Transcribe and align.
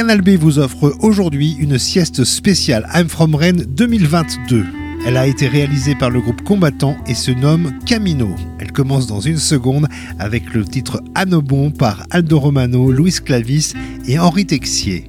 Canal 0.00 0.22
B 0.22 0.30
vous 0.30 0.58
offre 0.58 0.96
aujourd'hui 1.00 1.58
une 1.60 1.78
sieste 1.78 2.24
spéciale 2.24 2.88
I'm 2.94 3.06
From 3.06 3.34
Rennes 3.34 3.66
2022. 3.68 4.64
Elle 5.06 5.18
a 5.18 5.26
été 5.26 5.46
réalisée 5.46 5.94
par 5.94 6.08
le 6.08 6.22
groupe 6.22 6.40
combattant 6.40 6.96
et 7.06 7.12
se 7.12 7.30
nomme 7.30 7.74
Camino. 7.84 8.34
Elle 8.60 8.72
commence 8.72 9.06
dans 9.06 9.20
une 9.20 9.36
seconde 9.36 9.88
avec 10.18 10.54
le 10.54 10.64
titre 10.64 11.02
Anobon 11.14 11.70
par 11.70 12.06
Aldo 12.08 12.40
Romano, 12.40 12.90
Louis 12.90 13.12
Clavis 13.22 13.74
et 14.06 14.18
Henri 14.18 14.46
Texier. 14.46 15.06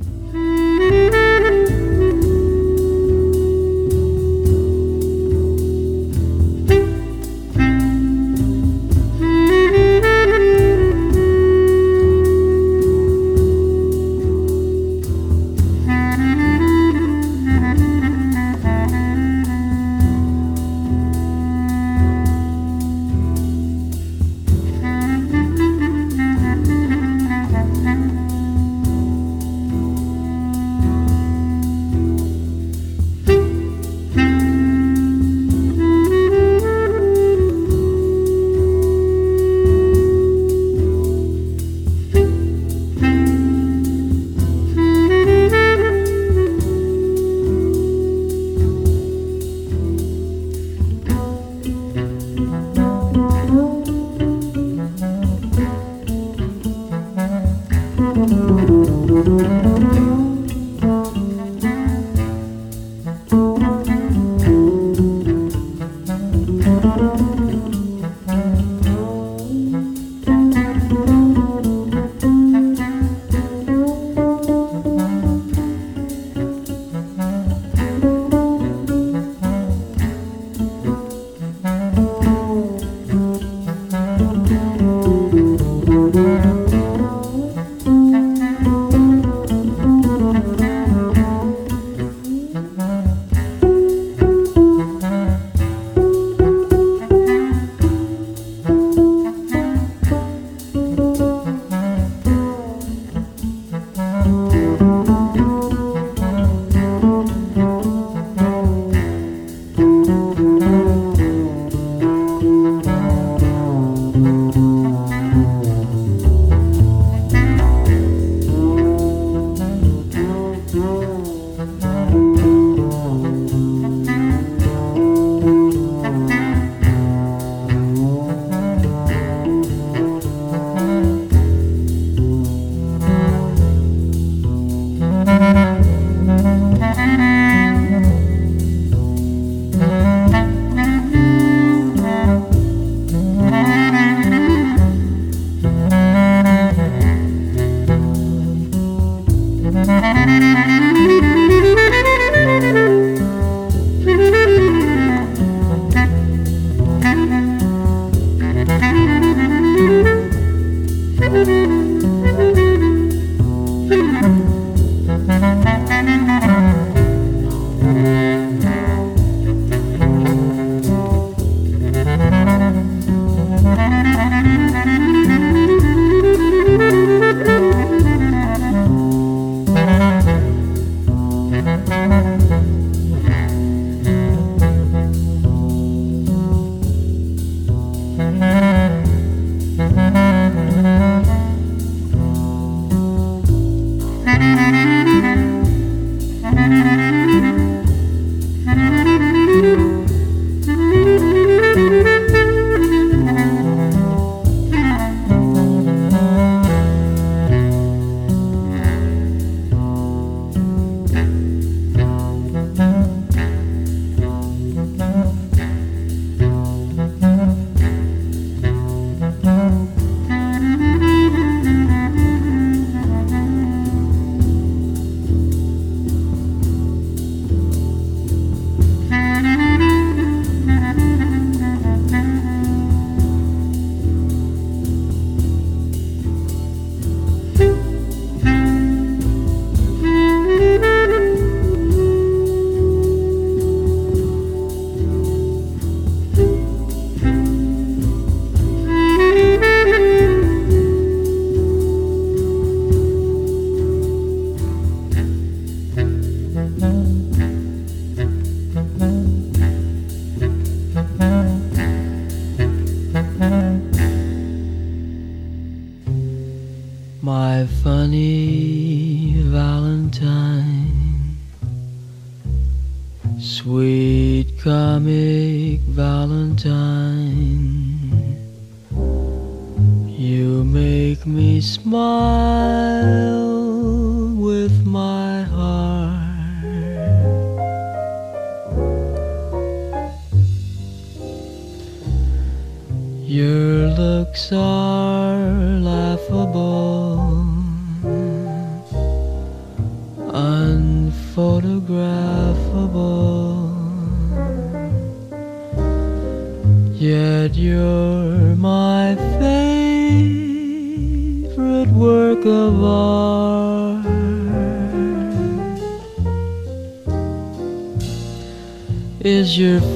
You 149.74 151.21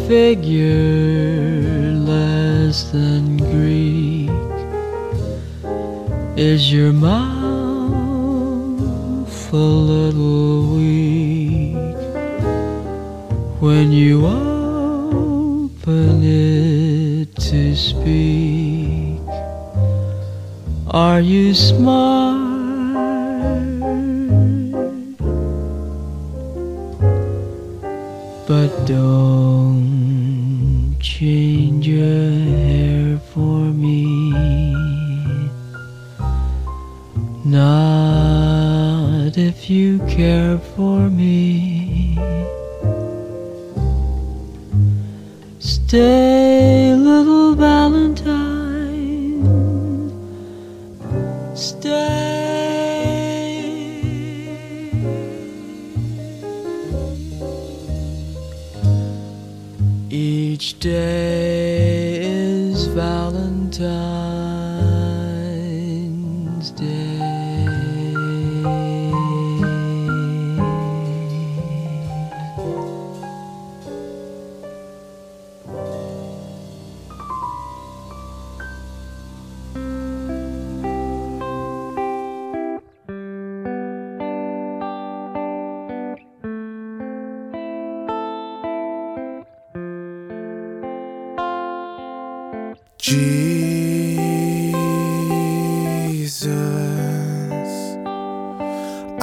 figure 0.07 1.92
less 1.94 2.92
than 2.92 3.38
Greek? 3.38 4.30
Is 6.38 6.72
your 6.72 6.94
mouth 6.94 7.25
a 9.52 9.56
little 9.56 10.75
weak 10.75 11.98
when 13.60 13.92
you 13.92 14.28
open 14.28 16.22
it 16.24 17.36
to 17.36 17.75
speak? 17.75 19.22
Are 20.92 21.19
you 21.19 21.56
smart? 21.56 22.46
But 28.48 28.86
don't 28.86 29.55
change 31.18 32.45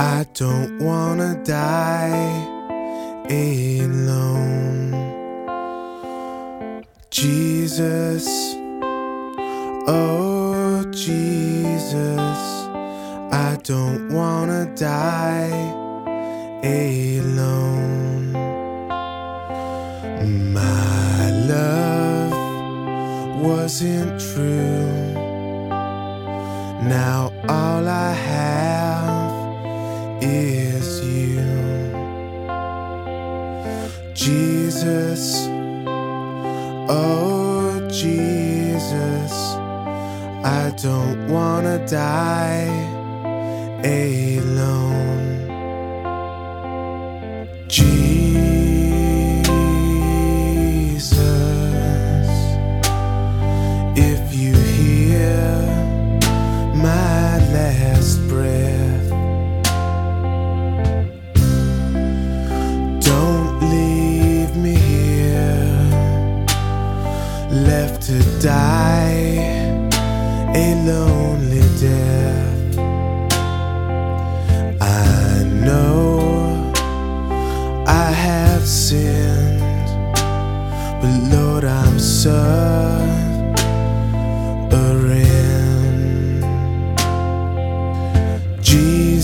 I 0.02 0.26
don't 0.34 0.80
wanna 0.80 1.40
die 1.44 2.34
alone. 3.30 4.90
Jesus, 7.08 8.26
oh 9.86 10.84
Jesus, 10.90 12.38
I 13.30 13.56
don't 13.62 14.12
wanna 14.12 14.74
die 14.74 15.52
alone. 16.64 18.32
My 20.52 21.30
love 21.46 22.32
wasn't 23.40 24.20
true. 24.20 25.12
Now 26.88 27.32
all 27.48 27.86
I 27.86 28.12
have 28.12 28.81
is 30.22 31.04
you. 31.04 31.42
Jesus, 34.14 35.46
oh 36.88 37.88
Jesus, 37.90 39.32
I 40.44 40.72
don't 40.80 41.28
wanna 41.28 41.84
die 41.86 42.70
alone. 43.84 45.31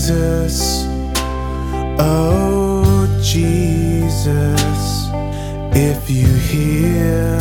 Jesus, 0.09 0.85
oh 1.99 3.07
Jesus, 3.21 4.81
if 5.77 6.09
you 6.09 6.25
hear 6.25 7.37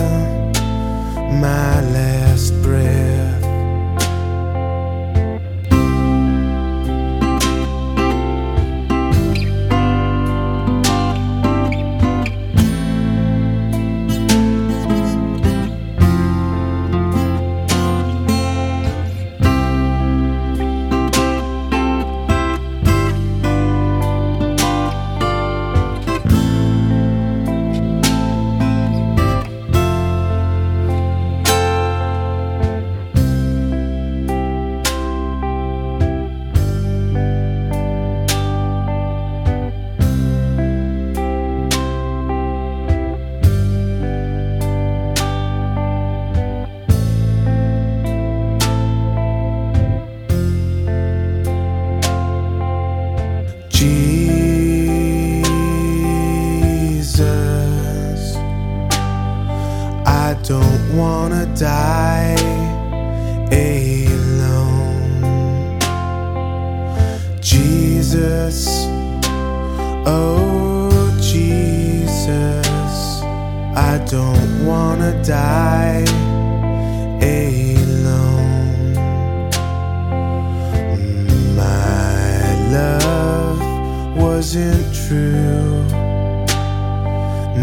my 1.41 1.81
last 1.81 2.53
breath. 2.63 3.08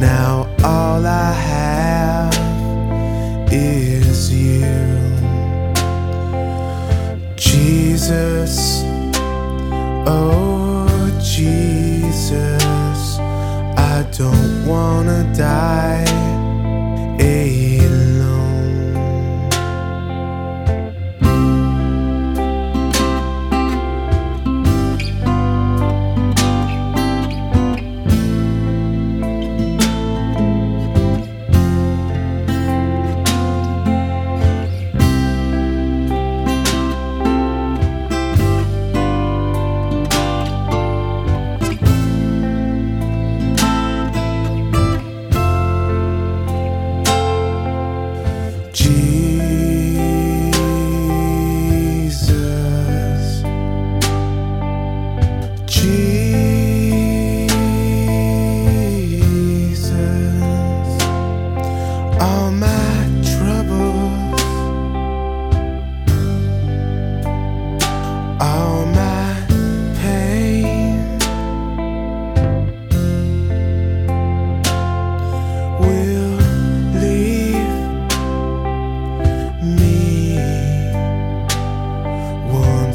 Now 0.06 0.45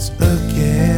again. 0.08 0.89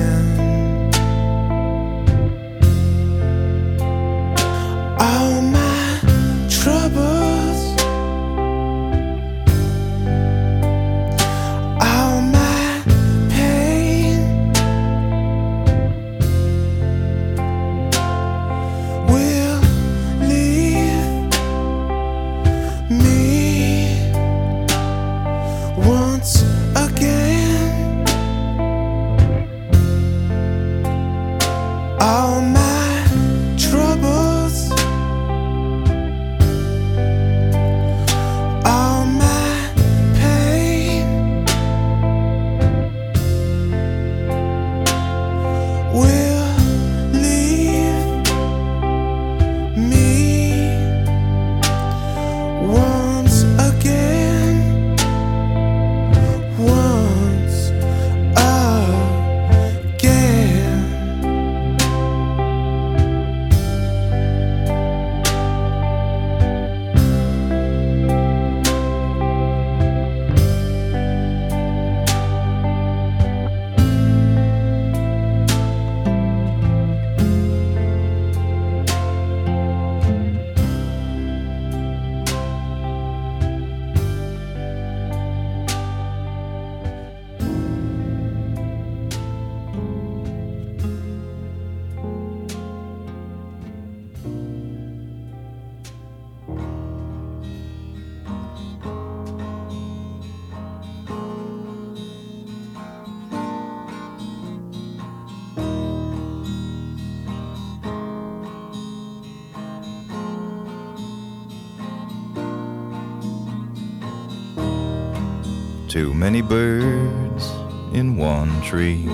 Too 115.92 116.14
many 116.14 116.40
birds 116.40 117.50
in 117.92 118.16
one 118.16 118.62
tree. 118.62 119.04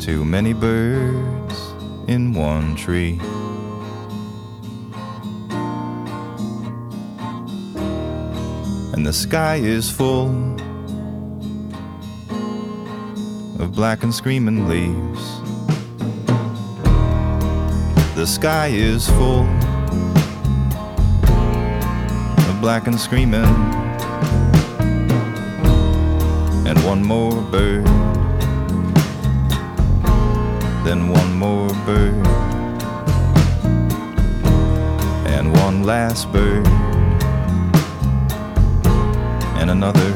Too 0.00 0.24
many 0.24 0.52
birds 0.54 1.54
in 2.08 2.32
one 2.32 2.74
tree. 2.74 3.20
And 8.92 9.06
the 9.06 9.12
sky 9.12 9.60
is 9.62 9.88
full 9.88 10.30
of 13.60 13.72
black 13.72 14.02
and 14.02 14.12
screaming 14.12 14.68
leaves. 14.68 15.40
The 18.16 18.26
sky 18.26 18.70
is 18.74 19.08
full 19.10 19.57
black 22.68 22.86
and 22.86 23.00
screaming. 23.00 23.46
And 26.68 26.78
one 26.84 27.02
more 27.02 27.32
bird, 27.50 27.86
then 30.84 31.08
one 31.08 31.32
more 31.32 31.68
bird, 31.86 32.26
and 35.34 35.50
one 35.56 35.84
last 35.84 36.30
bird, 36.30 36.66
and 39.56 39.70
another. 39.70 40.12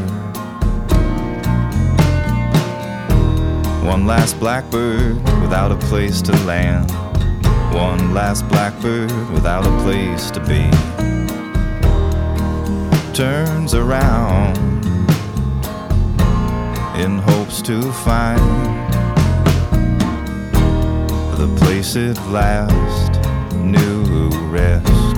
One 3.82 4.06
last 4.06 4.38
blackbird 4.38 5.14
without 5.40 5.72
a 5.72 5.76
place 5.88 6.20
to 6.20 6.32
land. 6.44 6.90
One 7.72 8.12
last 8.12 8.46
blackbird 8.50 9.10
without 9.30 9.64
a 9.66 9.74
place 9.84 10.30
to 10.32 10.40
be. 10.40 10.91
Turns 13.14 13.74
around 13.74 14.56
in 16.96 17.18
hopes 17.18 17.60
to 17.60 17.92
find 17.92 18.40
the 21.36 21.46
place 21.58 21.94
it 21.94 22.16
last 22.28 23.20
knew 23.54 24.30
rest. 24.48 25.16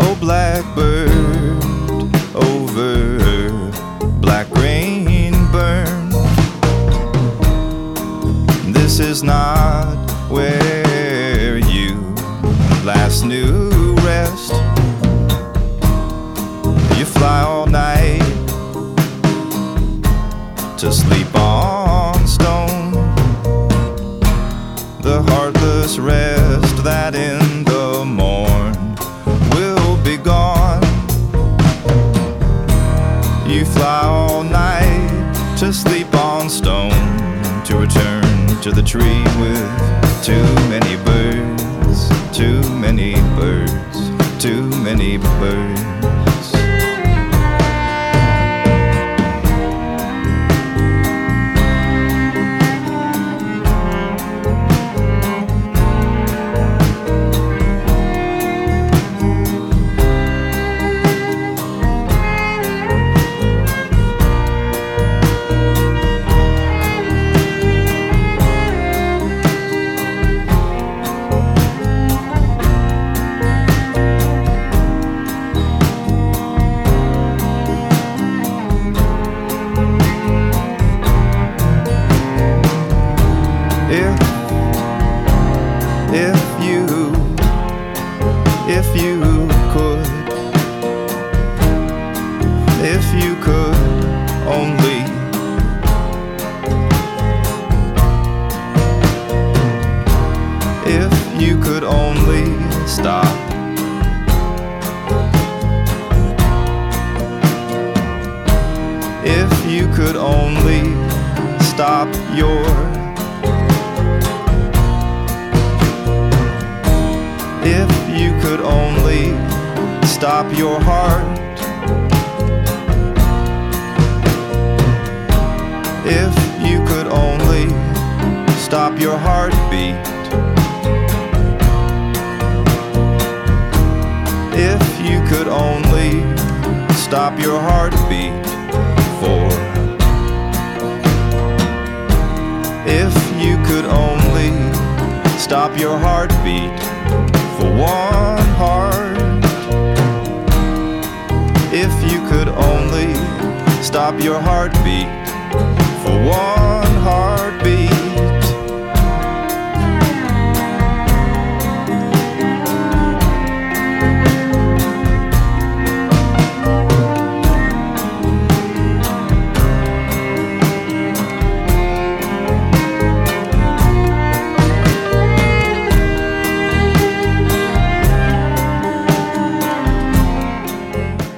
Oh, 0.00 0.16
blackbird 0.18 1.12
over 2.34 3.70
black 4.20 4.50
rain 4.56 5.32
burn. 5.52 6.10
This 8.72 8.98
is 8.98 9.22
not 9.22 9.96
last 13.12 13.26
new 13.26 13.94
rest. 13.96 14.52
You 16.98 17.04
fly 17.04 17.42
all 17.42 17.66
night 17.66 18.22
to 20.78 20.90
sleep 20.90 21.34
on 21.34 22.26
stone. 22.26 22.92
The 25.02 25.22
heartless 25.28 25.98
rest 25.98 26.84
that 26.84 27.14
in 27.14 27.64
the 27.64 28.04
morn 28.06 28.96
will 29.56 30.02
be 30.02 30.16
gone. 30.16 30.82
You 33.46 33.66
fly 33.66 34.04
all 34.04 34.42
night 34.42 35.56
to 35.58 35.70
sleep 35.70 36.14
on 36.14 36.48
stone 36.48 37.02
to 37.64 37.76
return 37.76 38.46
to 38.62 38.70
the 38.70 38.82
tree 38.82 39.22
with 39.38 40.24
two. 40.24 40.71
Many 44.82 45.16
birds. 45.16 45.71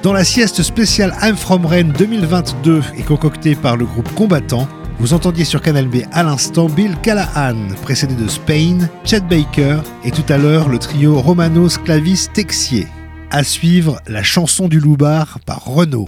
Dans 0.05 0.13
la 0.13 0.23
sieste 0.23 0.61
spéciale 0.61 1.15
I'm 1.23 1.35
From 1.35 1.65
Rennes 1.65 1.91
2022 1.97 2.83
et 2.95 3.01
concoctée 3.01 3.55
par 3.55 3.75
le 3.75 3.85
groupe 3.85 4.07
Combattant, 4.13 4.67
vous 4.99 5.15
entendiez 5.15 5.45
sur 5.45 5.63
Canal 5.63 5.87
B 5.87 6.03
à 6.11 6.21
l'instant 6.21 6.69
Bill 6.69 6.95
Callahan, 7.01 7.55
précédé 7.81 8.13
de 8.13 8.27
Spain, 8.27 8.87
Chet 9.03 9.21
Baker 9.21 9.79
et 10.03 10.11
tout 10.11 10.21
à 10.29 10.37
l'heure 10.37 10.69
le 10.69 10.77
trio 10.77 11.19
Romanos 11.19 11.79
Clavis 11.79 12.27
Texier. 12.31 12.85
À 13.31 13.43
suivre 13.43 13.99
la 14.05 14.21
chanson 14.21 14.67
du 14.67 14.79
Loubar 14.79 15.39
par 15.43 15.65
Renaud. 15.65 16.05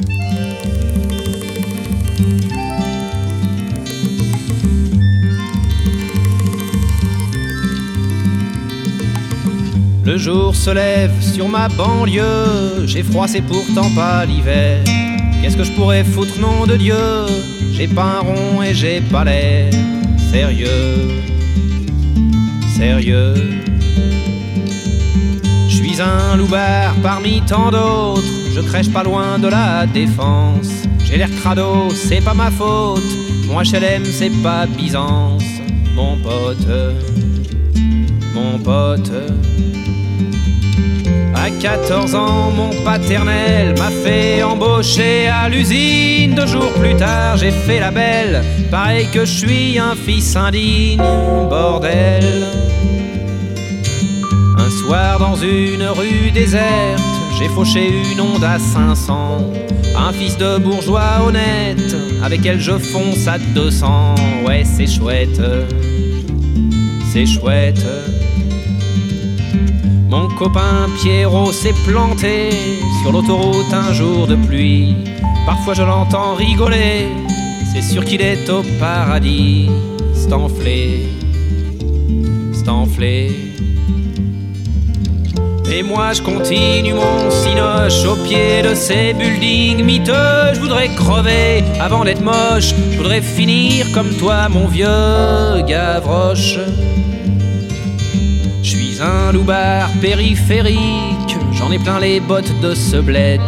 Le 10.08 10.16
jour 10.16 10.56
se 10.56 10.70
lève 10.70 11.12
sur 11.22 11.50
ma 11.50 11.68
banlieue, 11.68 12.86
j'ai 12.86 13.04
froid, 13.04 13.28
c'est 13.28 13.42
pourtant 13.42 13.90
pas 13.94 14.24
l'hiver. 14.26 14.82
Qu'est-ce 15.42 15.58
que 15.58 15.66
je 15.66 15.72
pourrais 15.74 16.06
foutre, 16.06 16.40
nom 16.40 16.66
de 16.66 16.78
Dieu? 16.78 16.96
J'ai 17.74 17.90
pas 17.90 18.20
un 18.20 18.20
rond 18.22 18.62
et 18.64 18.74
j'ai 18.74 19.02
pas 19.02 19.26
l'air 19.26 19.70
sérieux, 20.32 21.10
sérieux. 22.78 23.34
Je 25.68 25.76
suis 25.76 26.02
un 26.02 26.38
loupard 26.38 26.96
parmi 27.04 27.42
tant 27.42 27.70
d'autres, 27.70 28.24
je 28.56 28.62
crèche 28.62 28.90
pas 28.90 29.04
loin 29.04 29.38
de 29.38 29.50
la 29.50 29.86
défense. 29.88 30.70
J'ai 31.04 31.18
l'air 31.18 31.30
crado, 31.42 31.90
c'est 31.90 32.24
pas 32.24 32.34
ma 32.34 32.50
faute, 32.50 33.04
mon 33.46 33.60
HLM 33.62 34.06
c'est 34.06 34.32
pas 34.42 34.68
Byzance, 34.68 35.44
mon 35.98 36.16
pote, 36.16 36.66
mon 38.34 38.58
pote. 38.60 39.12
À 41.48 41.50
14 41.50 42.14
ans, 42.14 42.52
mon 42.52 42.72
paternel 42.84 43.74
m'a 43.78 43.90
fait 43.90 44.44
embaucher 44.44 45.30
à 45.30 45.48
l'usine. 45.48 46.36
Deux 46.36 46.46
jours 46.46 46.74
plus 46.74 46.94
tard, 46.98 47.38
j'ai 47.38 47.52
fait 47.52 47.80
la 47.80 47.90
belle. 47.90 48.44
Pareil 48.70 49.08
que 49.14 49.22
je 49.22 49.32
suis 49.32 49.80
un 49.80 49.96
fils 49.96 50.36
indigne, 50.36 51.02
bordel. 51.50 52.48
Un 54.58 54.70
soir, 54.70 55.20
dans 55.20 55.38
une 55.38 55.84
rue 55.84 56.32
déserte, 56.32 57.02
j'ai 57.40 57.48
fauché 57.48 57.94
une 58.12 58.20
onde 58.20 58.44
à 58.44 58.60
500. 58.60 59.54
Un 59.98 60.12
fils 60.12 60.38
de 60.38 60.58
bourgeois 60.58 61.24
honnête, 61.26 61.96
avec 62.26 62.46
elle 62.46 62.60
je 62.60 62.78
fonce 62.78 63.26
à 63.26 63.38
200. 63.38 64.16
Ouais, 64.46 64.64
c'est 64.66 64.88
chouette, 64.88 65.42
c'est 67.14 67.26
chouette. 67.26 67.86
Mon 70.10 70.30
copain 70.30 70.88
Pierrot 71.02 71.52
s'est 71.52 71.76
planté 71.86 72.50
sur 73.02 73.12
l'autoroute 73.12 73.74
un 73.74 73.92
jour 73.94 74.26
de 74.26 74.36
pluie. 74.36 74.96
Parfois 75.46 75.74
je 75.74 75.84
l'entends 75.84 76.34
rigoler, 76.36 77.08
c'est 77.74 77.82
sûr 77.82 78.06
qu'il 78.06 78.22
est 78.22 78.50
au 78.50 78.64
paradis. 78.80 79.70
C'est 80.14 80.32
enflé. 80.32 81.18
Et 85.72 85.84
moi 85.84 86.14
je 86.14 86.22
continue 86.22 86.94
mon 86.94 87.30
cinoche 87.30 88.06
au 88.06 88.16
pied 88.16 88.62
de 88.62 88.74
ces 88.74 89.14
buildings 89.14 89.84
miteux. 89.84 90.54
Je 90.54 90.60
voudrais 90.60 90.88
crever 90.90 91.64
avant 91.80 92.04
d'être 92.04 92.22
moche. 92.22 92.74
Je 92.92 92.98
voudrais 92.98 93.22
finir 93.22 93.86
comme 93.94 94.10
toi, 94.16 94.50
mon 94.50 94.68
vieux 94.68 95.62
Gavroche. 95.68 96.58
Un 99.00 99.32
loupard 99.32 99.90
périphérique, 100.02 101.38
j'en 101.54 101.72
ai 101.72 101.78
plein 101.78 102.00
les 102.00 102.20
bottes 102.20 102.60
de 102.62 102.74
ce 102.74 102.98
bled. 102.98 103.42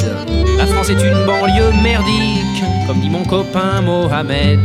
La 0.58 0.68
France 0.68 0.90
est 0.90 1.02
une 1.02 1.26
banlieue 1.26 1.72
merdique, 1.82 2.64
comme 2.86 3.00
dit 3.00 3.10
mon 3.10 3.24
copain 3.24 3.82
Mohamed. 3.82 4.60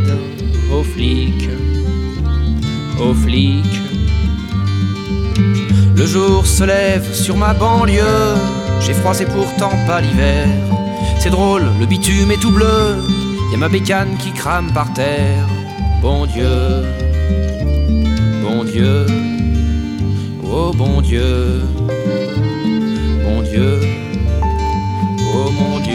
Aux 0.70 0.82
flics, 0.82 1.48
aux 3.00 3.14
flics. 3.14 3.80
Le 5.96 6.06
jour 6.06 6.46
se 6.46 6.64
lève 6.64 7.14
sur 7.14 7.36
ma 7.36 7.54
banlieue, 7.54 8.34
j'ai 8.80 8.92
froid, 8.92 9.14
c'est 9.14 9.32
pourtant 9.32 9.72
pas 9.86 10.00
l'hiver. 10.02 10.46
C'est 11.18 11.30
drôle, 11.30 11.64
le 11.80 11.86
bitume 11.86 12.30
est 12.30 12.40
tout 12.40 12.50
bleu. 12.50 12.96
Y 13.52 13.54
a 13.54 13.58
ma 13.58 13.68
bécane 13.68 14.16
qui 14.18 14.32
crame 14.32 14.70
par 14.72 14.92
terre. 14.92 15.46
Bon 16.02 16.26
Dieu, 16.26 16.82
bon 18.42 18.64
Dieu, 18.64 19.06
oh 20.56 20.72
bon 20.72 21.00
Dieu, 21.00 21.62
bon 23.24 23.42
Dieu, 23.42 23.80
oh 25.34 25.50
mon 25.50 25.80
Dieu, 25.80 25.93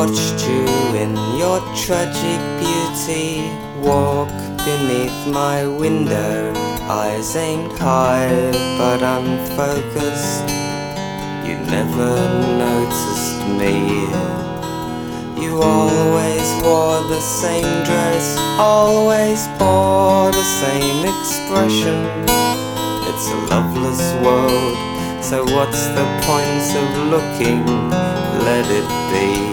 watched 0.00 0.48
you 0.48 0.64
in 0.96 1.12
your 1.36 1.60
tragic 1.76 2.40
beauty 2.58 3.42
walk 3.86 4.30
beneath 4.64 5.18
my 5.26 5.66
window, 5.66 6.54
eyes 6.88 7.36
aimed 7.36 7.70
high 7.72 8.50
but 8.78 9.02
unfocused. 9.02 10.48
You 11.46 11.56
never 11.76 12.12
noticed 12.64 13.40
me. 13.60 13.76
You 15.42 15.60
always 15.60 16.48
wore 16.64 17.02
the 17.14 17.20
same 17.20 17.72
dress, 17.84 18.24
always 18.58 19.48
bore 19.58 20.32
the 20.32 20.48
same 20.62 21.00
expression. 21.12 21.98
It's 23.08 23.26
a 23.28 23.38
loveless 23.52 24.04
world, 24.24 24.76
so 25.22 25.44
what's 25.54 25.84
the 25.98 26.06
point 26.24 26.68
of 26.82 26.88
looking? 27.12 27.66
Let 28.48 28.64
it 28.80 28.88
be. 29.12 29.49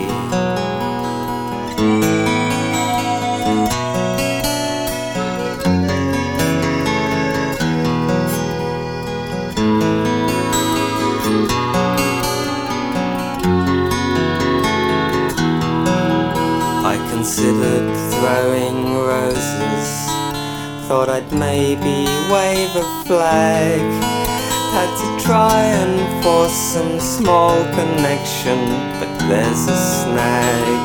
Thought 20.88 21.10
I'd 21.10 21.34
maybe 21.34 22.08
wave 22.32 22.73
a 22.73 23.04
flag. 23.04 23.82
Had 24.71 24.91
to 25.04 25.21
try 25.21 25.60
and 25.84 26.23
force 26.23 26.54
some 26.54 26.97
small 27.02 27.62
connection, 27.76 28.58
but 28.97 29.12
there's 29.28 29.67
a 29.67 29.76
snag. 29.76 30.80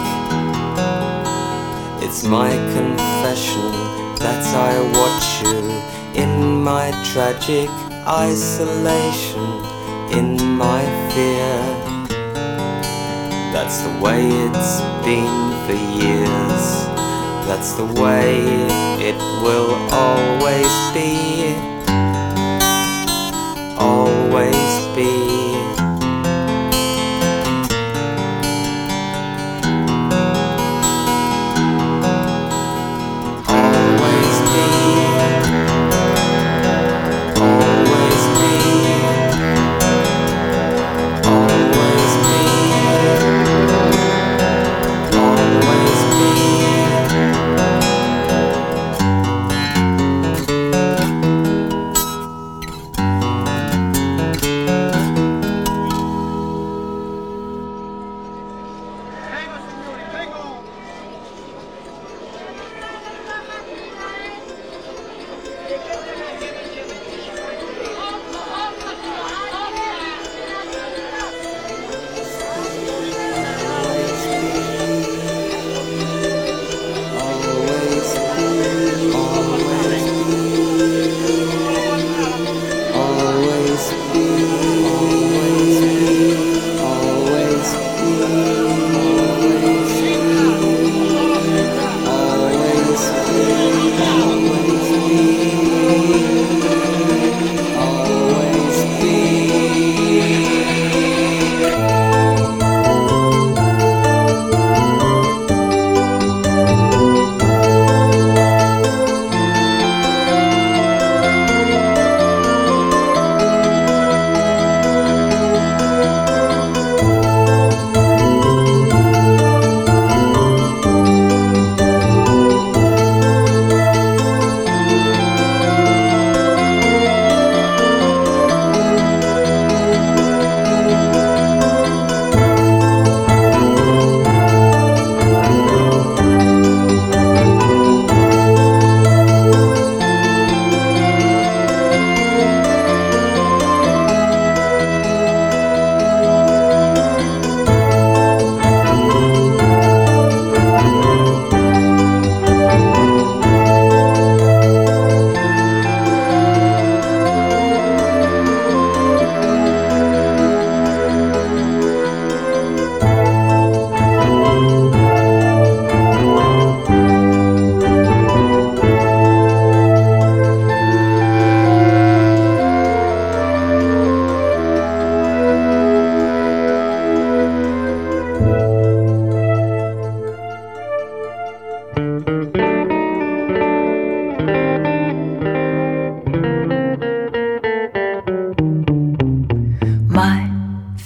It's 2.02 2.24
my 2.24 2.50
confession 2.50 3.70
that 4.18 4.42
I 4.58 4.74
watch 4.98 5.28
you 5.46 6.20
in 6.20 6.64
my 6.64 6.90
tragic 7.12 7.70
isolation, 8.04 9.46
in 10.18 10.56
my 10.58 10.82
fear. 11.14 11.54
That's 13.54 13.78
the 13.82 14.00
way 14.02 14.26
it's 14.26 14.80
been 15.06 15.52
for 15.64 15.78
years. 16.02 17.01
That's 17.46 17.72
the 17.74 17.84
way 17.84 18.38
it 19.00 19.16
will 19.42 19.74
always 19.92 20.72
be. 20.94 21.54
Always 23.78 24.96
be. 24.96 25.41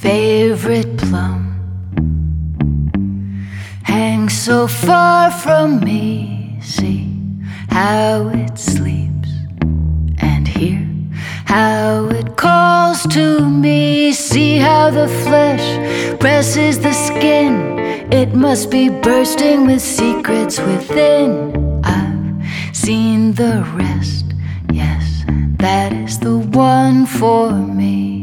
Favorite 0.00 0.98
plum 0.98 1.40
hangs 3.82 4.36
so 4.38 4.66
far 4.66 5.30
from 5.30 5.80
me. 5.80 6.58
See 6.60 7.08
how 7.70 8.28
it 8.28 8.58
sleeps 8.58 9.30
and 10.18 10.46
hear 10.46 10.86
how 11.46 12.08
it 12.10 12.36
calls 12.36 13.06
to 13.14 13.48
me. 13.48 14.12
See 14.12 14.58
how 14.58 14.90
the 14.90 15.08
flesh 15.24 15.66
presses 16.20 16.78
the 16.80 16.92
skin. 16.92 17.78
It 18.12 18.34
must 18.34 18.70
be 18.70 18.90
bursting 18.90 19.66
with 19.66 19.80
secrets 19.80 20.60
within. 20.60 21.82
I've 21.84 22.76
seen 22.76 23.32
the 23.32 23.64
rest. 23.74 24.26
Yes, 24.70 25.24
that 25.56 25.92
is 25.94 26.18
the 26.18 26.38
one 26.38 27.06
for 27.06 27.50
me. 27.52 28.15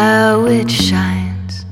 How 0.00 0.46
it 0.46 0.70
shines. 0.70 1.66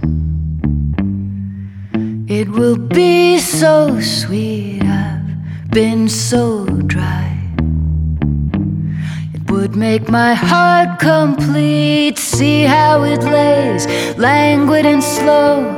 It 2.29 2.47
will 2.51 2.77
be 2.77 3.39
so 3.39 4.01
sweet. 4.01 4.83
I've 4.83 5.71
been 5.71 6.11
so 6.11 6.67
dry. 6.95 7.31
It 9.33 9.51
would 9.51 9.75
make 9.77 10.11
my 10.11 10.35
heart 10.35 11.01
complete. 11.01 12.19
See 12.19 12.65
how 12.65 13.03
it 13.05 13.23
lays, 13.23 13.87
languid 14.19 14.85
and 14.85 15.03
slow, 15.03 15.73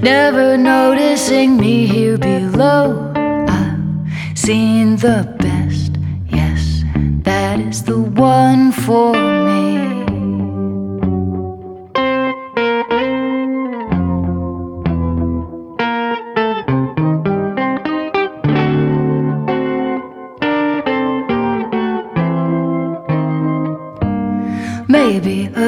never 0.00 0.56
noticing 0.56 1.56
me 1.56 1.86
here 1.86 2.18
below. 2.18 3.12
I've 3.48 4.38
seen 4.38 4.94
the 4.94 5.18
best, 5.40 5.92
yes, 6.28 6.84
that 7.24 7.58
is 7.58 7.82
the 7.82 8.00
one 8.00 8.70
for 8.70 9.12
me. 9.12 9.79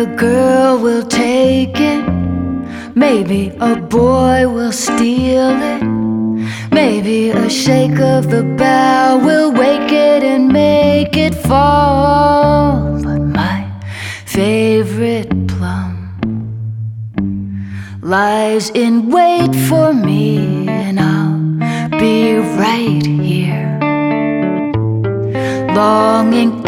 A 0.02 0.06
girl 0.16 0.78
will 0.78 1.06
take 1.06 1.78
it. 1.78 2.02
Maybe 2.96 3.52
a 3.60 3.76
boy 3.76 4.48
will 4.48 4.72
steal 4.72 5.54
it. 5.74 5.82
Maybe 6.72 7.30
a 7.30 7.48
shake 7.48 8.00
of 8.00 8.28
the 8.28 8.42
bough 8.42 9.24
will 9.24 9.52
wake 9.52 9.92
it 9.92 10.24
and 10.24 10.48
make 10.48 11.16
it 11.16 11.36
fall. 11.36 13.00
But 13.00 13.20
my 13.20 13.58
favorite 14.26 15.30
plum 15.46 15.94
lies 18.02 18.70
in 18.70 19.08
wait 19.08 19.54
for 19.68 19.94
me, 19.94 20.66
and 20.68 20.98
I'll 20.98 22.00
be 22.00 22.38
right 22.58 23.06
here 23.06 23.78
longing 25.76 26.60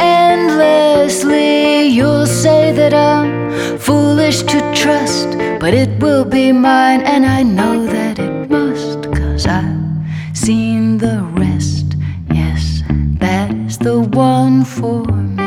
endlessly. 0.44 1.86
You'll 1.88 2.26
say 2.26 2.72
that 2.72 2.94
I'm 2.94 3.78
foolish 3.78 4.42
to 4.42 4.58
trust, 4.74 5.28
but 5.60 5.74
it 5.74 5.90
will 6.02 6.24
be 6.24 6.52
mine, 6.52 7.02
and 7.02 7.24
I 7.26 7.42
know 7.42 7.84
that 7.86 8.18
it 8.18 8.50
must, 8.50 9.02
cause 9.14 9.46
I've 9.46 10.36
seen 10.36 10.98
the 10.98 11.22
rest. 11.32 11.96
Yes, 12.32 12.82
that 13.20 13.50
is 13.66 13.78
the 13.78 14.00
one 14.00 14.64
for 14.64 15.04
me. 15.04 15.44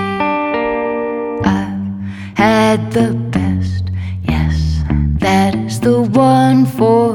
I've 1.46 2.38
had 2.38 2.92
the 2.92 3.14
best. 3.32 3.84
Yes, 4.24 4.84
that 5.20 5.56
is 5.56 5.80
the 5.80 6.02
one 6.02 6.66
for 6.66 7.07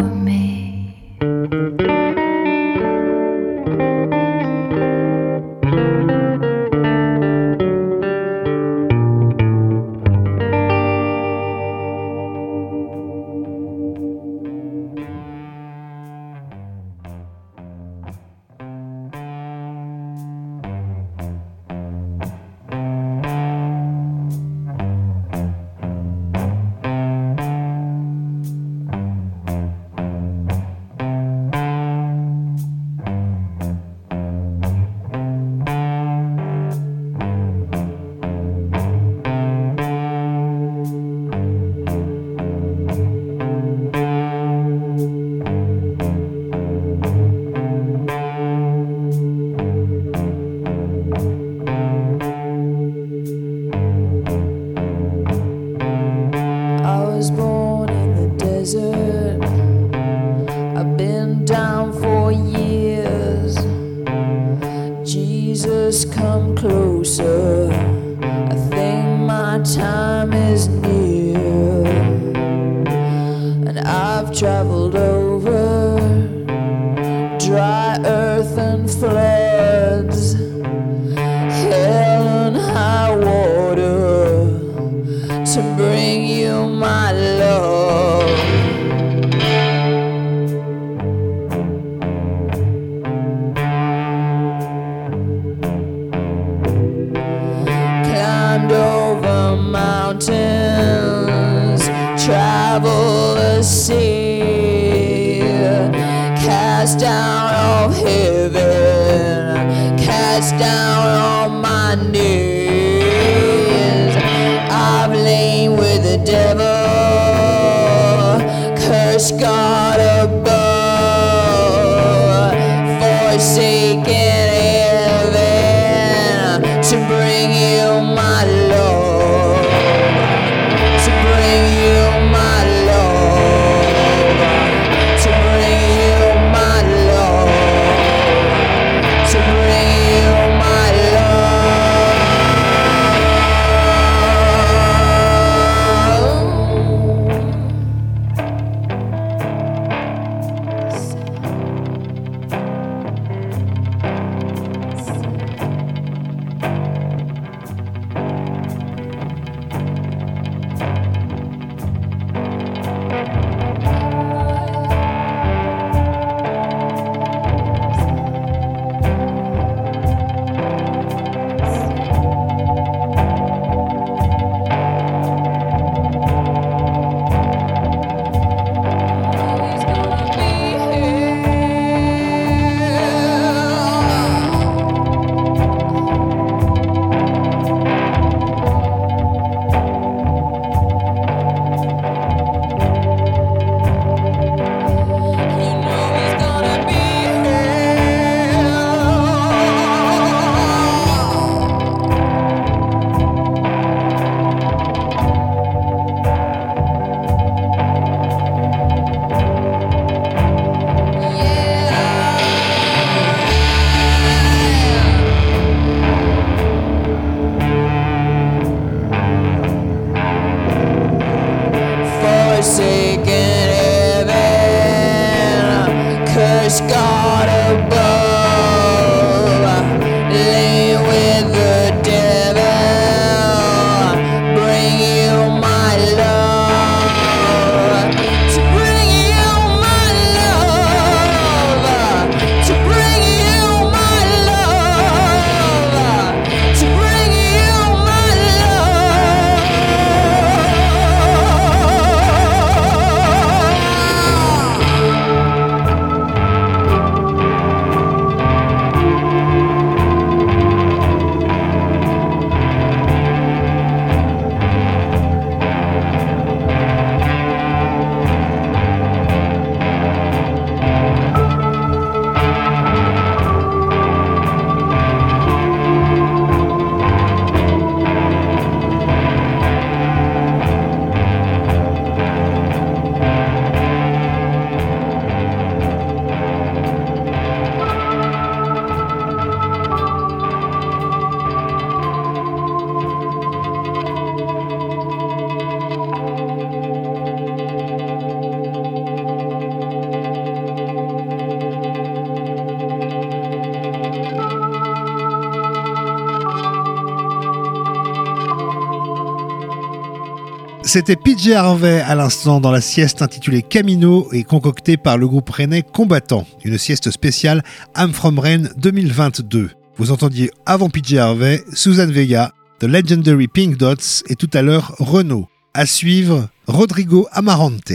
PJ 311.43 311.55
Harvey 311.55 312.01
à 312.01 312.15
l'instant 312.15 312.61
dans 312.61 312.71
la 312.71 312.81
sieste 312.81 313.21
intitulée 313.21 313.63
Camino 313.63 314.29
et 314.31 314.45
concoctée 314.45 314.97
par 314.97 315.19
le 315.19 315.27
groupe 315.27 315.51
rennais 315.51 315.83
Combattant, 315.83 316.47
une 316.65 316.79
sieste 316.79 317.11
spéciale 317.11 317.65
I'm 317.99 318.13
From 318.13 318.39
Rennes 318.39 318.71
2022. 318.77 319.71
Vous 319.97 320.13
entendiez 320.13 320.53
avant 320.67 320.89
PJ 320.89 321.15
Harvey 321.15 321.61
Suzanne 321.73 322.13
Vega, 322.13 322.53
The 322.79 322.85
Legendary 322.85 323.49
Pink 323.49 323.77
Dots 323.77 324.23
et 324.29 324.37
tout 324.37 324.51
à 324.55 324.63
l'heure 324.63 324.95
Renault. 325.01 325.49
À 325.75 325.85
suivre, 325.85 326.49
Rodrigo 326.69 327.27
Amarante. 327.33 327.91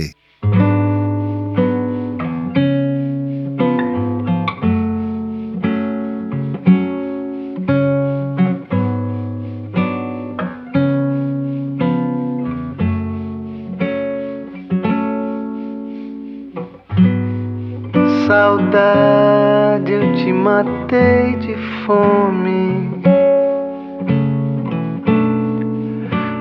Fome. 21.88 22.92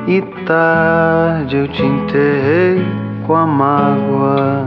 E 0.08 0.20
tarde 0.44 1.56
eu 1.56 1.68
te 1.68 1.82
enterrei 1.82 2.84
com 3.26 3.34
a 3.34 3.46
mágoa. 3.46 4.65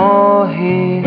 Morre. 0.00 1.02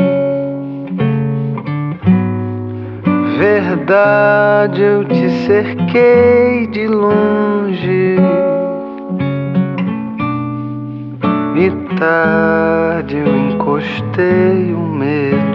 Verdade, 3.37 4.81
eu 4.81 5.05
te 5.05 5.29
cerquei 5.45 6.67
de 6.67 6.87
longe. 6.87 8.17
E 11.55 11.95
tarde 11.97 13.17
eu 13.17 13.35
encostei 13.35 14.73
o 14.73 14.79
medo. 14.79 15.52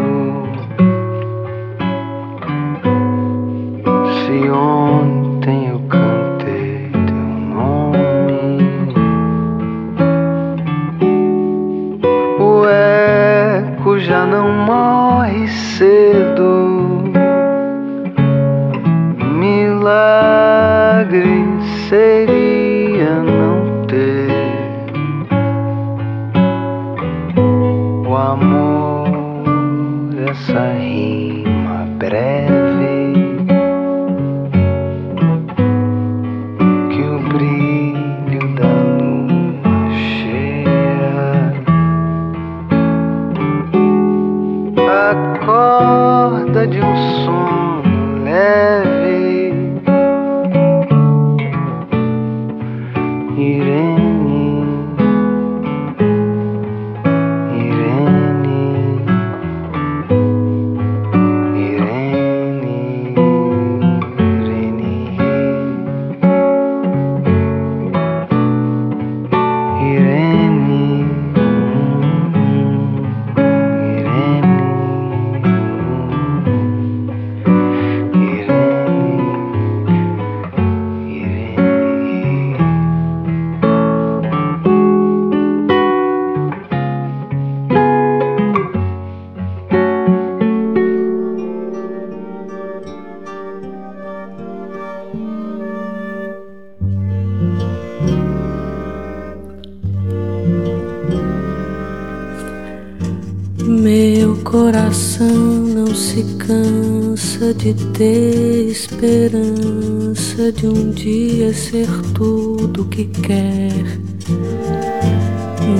De 107.73 108.71
esperança 108.71 110.51
de 110.53 110.67
um 110.67 110.91
dia 110.91 111.53
ser 111.53 111.89
tudo 112.15 112.85
que 112.87 113.05
quer. 113.05 113.73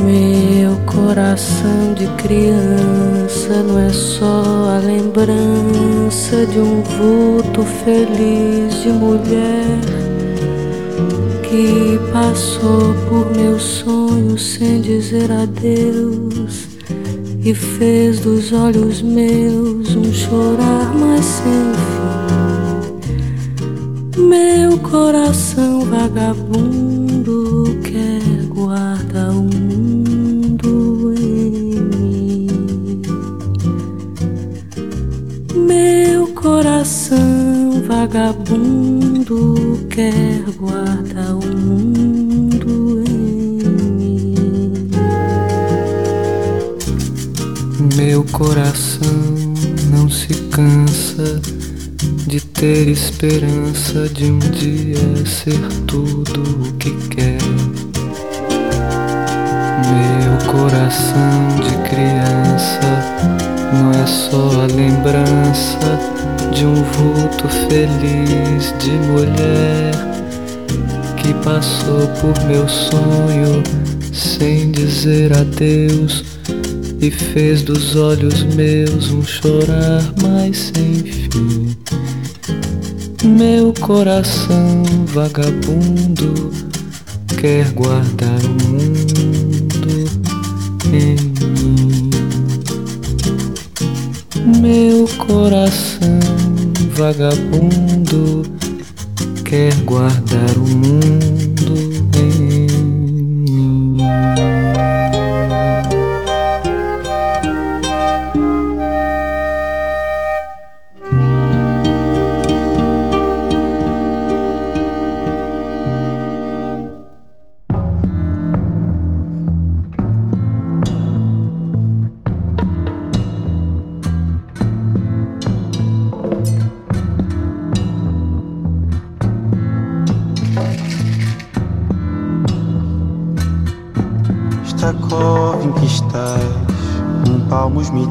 Meu 0.05 0.77
coração 0.87 1.95
de 1.95 2.07
criança 2.23 3.63
não 3.63 3.79
é 3.79 3.91
só 3.91 4.43
a 4.77 4.79
lembrança 4.79 6.47
de 6.47 6.59
um 6.59 6.83
vulto 6.83 7.63
feliz 7.85 8.83
de 8.83 8.91
mulher 8.91 9.79
que 11.43 11.99
passou 12.13 12.95
por 13.09 13.35
meus 13.35 13.63
sonhos 13.63 14.43
sem 14.43 14.81
dizer 14.83 15.31
adeus 15.31 16.68
e 17.49 17.55
fez 17.55 18.21
dos 18.21 18.53
olhos 18.53 19.01
meus 19.01 19.97
um 19.97 20.13
chorar 20.13 20.95
mais 20.95 21.25
sem 21.25 21.73
fim. 23.57 23.65
Meu 24.21 24.79
coração 24.81 25.81
vagabundo 25.87 27.65
quer 27.83 28.45
guardar 28.49 29.31
o 29.31 29.45
mundo 29.45 31.15
em 31.19 31.81
mim. 31.97 32.49
Meu 35.55 36.27
coração 36.35 37.83
vagabundo 37.87 39.87
quer 39.89 40.43
guardar 40.59 41.35
o 41.35 41.57
mundo 41.57 41.78
Meu 47.81 48.25
coração 48.33 49.55
não 49.93 50.11
se 50.11 50.35
cansa 50.51 51.41
de 52.27 52.41
ter 52.41 52.89
esperança 52.89 54.09
de 54.09 54.33
um 54.33 54.39
dia 54.41 55.25
ser 55.25 55.61
tudo 55.87 56.43
o 56.43 56.73
que 56.73 56.91
quer. 57.07 57.39
Meu 59.87 60.53
coração 60.53 61.49
de 61.63 61.89
criança 61.89 62.81
não 63.73 63.93
é 63.93 64.07
só 64.09 64.63
a 64.63 64.67
lembrança 64.67 65.79
de 66.53 66.65
um 66.65 66.83
vulto 66.83 67.47
feliz 67.47 68.75
de 68.81 68.91
mulher 69.07 69.95
que 71.17 71.33
passou 71.45 72.09
por 72.21 72.45
meu 72.47 72.69
sonho 72.69 73.63
sem 74.13 74.73
dizer 74.73 75.33
adeus 75.33 76.38
e 77.01 77.11
fez 77.11 77.63
dos 77.63 77.95
olhos 77.95 78.43
meus 78.55 79.11
um 79.11 79.23
chorar 79.23 80.13
mais 80.21 80.73
sem 80.75 80.95
fim. 80.95 81.77
Meu 83.25 83.73
coração 83.81 84.83
vagabundo 85.07 86.51
quer 87.41 87.71
guardar 87.73 88.41
o 88.45 88.69
mundo 88.69 90.11
em 90.93 91.17
mim. 91.63 92.11
Meu 94.61 95.09
coração 95.27 96.19
vagabundo 96.97 98.43
quer 99.45 99.75
guardar 99.85 100.57
o 100.57 100.69
mundo 100.69 101.48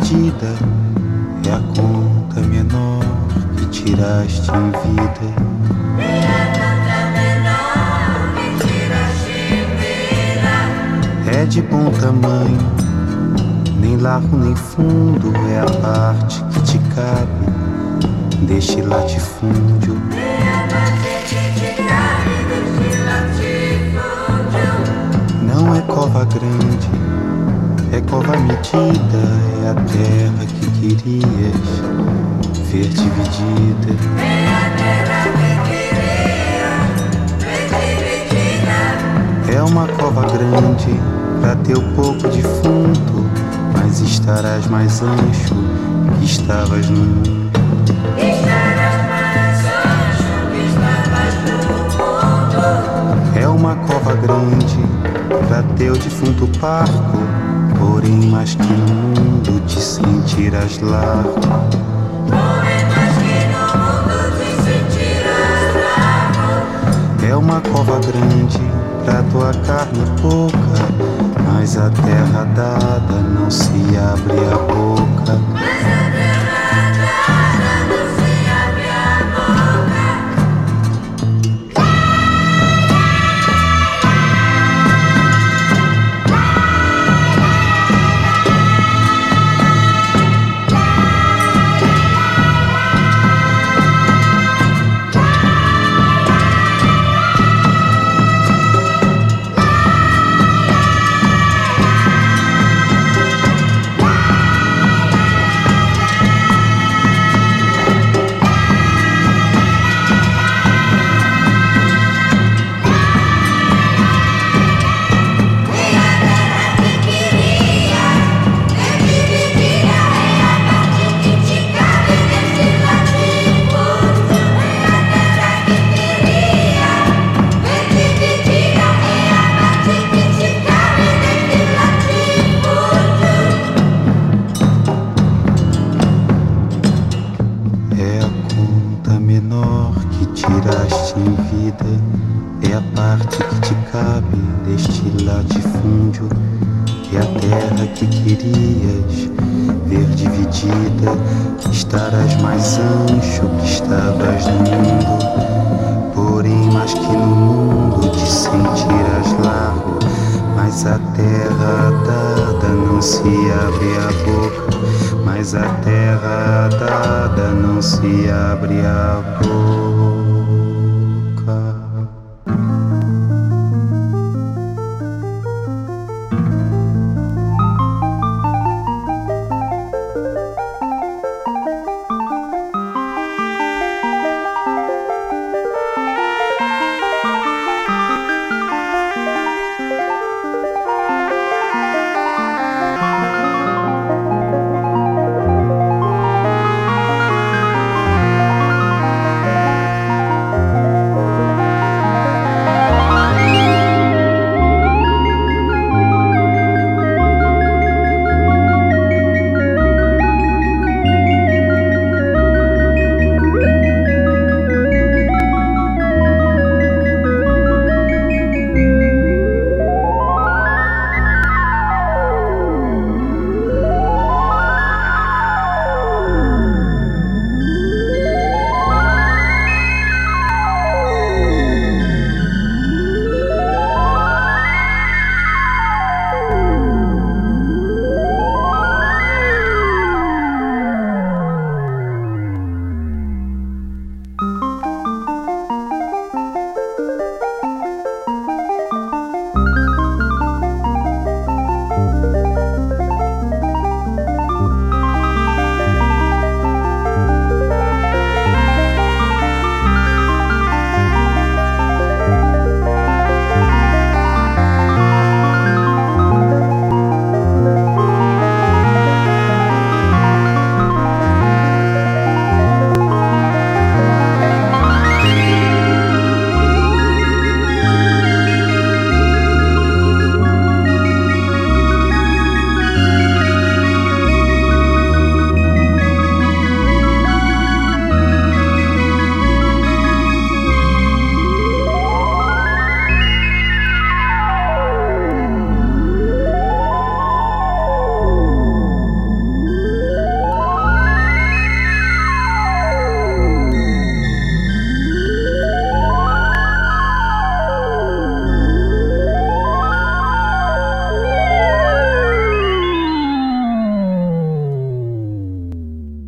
medida 0.07 0.55
é 1.47 1.51
a 1.51 1.59
conta 1.75 2.41
menor 2.41 3.03
que 3.57 3.65
tiraste 3.67 4.49
em 4.51 4.71
vida. 4.71 5.33
É 11.31 11.45
de 11.45 11.61
bom 11.61 11.89
tamanho, 11.91 12.57
nem 13.79 13.97
largo 13.97 14.38
nem 14.38 14.55
fundo, 14.55 15.33
é 15.49 15.59
a 15.59 15.81
parte 15.81 16.43
que 16.45 16.61
te 16.63 16.79
cabe 16.95 18.45
deste 18.45 18.81
latifúndio. 18.81 19.97
Não 25.43 25.75
é 25.75 25.81
cova 25.81 26.25
grande 26.25 26.97
é 27.98 28.02
cova 28.02 28.38
medida, 28.38 29.18
é 29.64 29.70
a 29.70 29.74
terra 29.74 30.45
que 30.45 30.70
querias 30.80 31.82
ver 32.70 32.88
dividida. 32.89 33.91
É 34.22 34.48
a 34.54 34.70
terra 34.78 35.18
que 35.24 35.70
queria 35.70 36.38
ver. 39.48 39.56
É 39.56 39.62
uma 39.64 39.88
cova 39.88 40.22
grande 40.28 40.93
pra 41.41 41.56
teu 41.56 41.82
pouco 41.95 42.28
defunto, 42.28 43.26
mas 43.74 44.00
estarás 44.02 44.68
mais 44.68 45.02
ancho 45.02 45.56
que 46.20 46.26
estavas 46.26 46.88
no 46.89 47.00
mundo. 47.00 47.48
É 53.36 53.48
uma 53.48 53.76
cova 53.76 54.14
grande 54.14 54.78
pra 55.48 55.64
teu 55.76 55.93
defunto 55.93 56.48
parco 56.60 57.36
Porém, 57.80 58.30
mais 58.30 58.55
que 58.55 58.73
no 58.73 58.93
mundo 58.93 59.61
te 59.65 59.80
sentirás 59.80 60.80
lá. 60.82 61.23
Porém, 62.28 62.86
mais 62.86 63.15
que 63.17 63.39
no 63.53 63.65
mundo 63.78 64.17
te 64.38 64.49
sentirás 64.63 65.75
lá. 65.75 67.28
É 67.30 67.36
uma 67.36 67.61
cova 67.61 67.99
grande 67.99 68.61
pra 69.05 69.23
tua 69.23 69.53
carne 69.65 70.03
pouca. 70.21 70.57
Mas 71.53 71.78
a 71.78 71.89
terra 71.89 72.43
dada 72.55 73.21
não 73.21 73.49
se 73.49 73.71
abre 73.97 74.39
a 74.53 74.57
boca. 74.73 75.47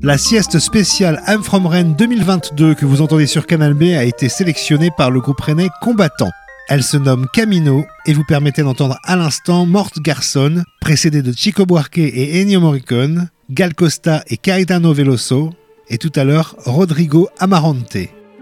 La 0.09 0.17
sieste 0.17 0.57
spéciale 0.57 1.21
I'm 1.27 1.43
From 1.43 1.67
Rennes 1.67 1.93
2022 1.95 2.73
que 2.73 2.87
vous 2.87 3.03
entendez 3.03 3.27
sur 3.27 3.45
Canal 3.45 3.75
B 3.75 3.93
a 3.95 4.03
été 4.05 4.27
sélectionnée 4.27 4.89
par 4.97 5.11
le 5.11 5.21
groupe 5.21 5.39
rennais 5.39 5.69
Combattant. 5.81 6.31
Elle 6.67 6.81
se 6.81 6.97
nomme 6.97 7.27
Camino 7.31 7.85
et 8.07 8.13
vous 8.13 8.23
permettait 8.23 8.63
d'entendre 8.63 8.97
à 9.03 9.15
l'instant 9.15 9.67
Mort 9.67 9.91
Garson, 10.01 10.63
précédé 10.81 11.21
de 11.21 11.31
Chico 11.31 11.67
Buarque 11.67 11.99
et 11.99 12.41
Ennio 12.41 12.59
Morricone, 12.59 13.29
Gal 13.51 13.75
Costa 13.75 14.23
et 14.25 14.37
Caetano 14.37 14.95
Veloso, 14.95 15.51
et 15.89 15.99
tout 15.99 16.11
à 16.15 16.23
l'heure 16.23 16.55
Rodrigo 16.65 17.29
Amarante. 17.37 17.97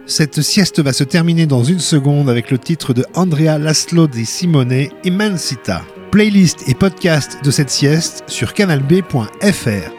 Cette 0.06 0.42
sieste 0.42 0.80
va 0.80 0.94
se 0.94 1.04
terminer 1.04 1.48
dans 1.48 1.66
une 1.66 1.82
seconde 1.82 2.30
avec 2.30 2.50
le 2.50 2.60
titre 2.60 2.94
de 2.94 3.06
Andrea 3.14 3.58
Laszlo 3.60 4.08
di 4.08 4.26
Simone, 4.26 4.88
Immensita. 5.04 5.84
Playlist 6.12 6.64
et 6.70 6.76
podcast 6.76 7.40
de 7.44 7.52
cette 7.52 7.70
sieste 7.70 8.24
sur 8.28 8.54
canalb.fr. 8.54 9.97